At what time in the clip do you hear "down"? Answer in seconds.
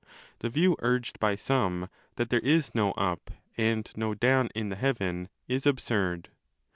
4.15-4.49